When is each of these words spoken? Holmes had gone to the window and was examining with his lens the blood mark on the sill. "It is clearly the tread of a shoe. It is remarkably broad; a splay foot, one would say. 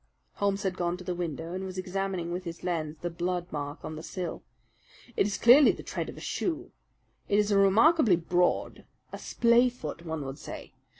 Holmes 0.37 0.63
had 0.63 0.77
gone 0.77 0.97
to 0.97 1.03
the 1.03 1.13
window 1.13 1.53
and 1.53 1.63
was 1.63 1.77
examining 1.77 2.31
with 2.31 2.43
his 2.43 2.63
lens 2.63 2.97
the 3.01 3.09
blood 3.11 3.45
mark 3.51 3.85
on 3.85 3.97
the 3.97 4.01
sill. 4.01 4.41
"It 5.15 5.27
is 5.27 5.37
clearly 5.37 5.71
the 5.73 5.83
tread 5.83 6.09
of 6.09 6.17
a 6.17 6.21
shoe. 6.21 6.71
It 7.29 7.37
is 7.37 7.53
remarkably 7.53 8.15
broad; 8.15 8.85
a 9.13 9.19
splay 9.19 9.69
foot, 9.69 10.03
one 10.03 10.25
would 10.25 10.39
say. 10.39 10.73